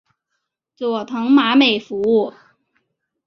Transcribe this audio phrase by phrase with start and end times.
[0.75, 2.33] 佐藤麻美服务。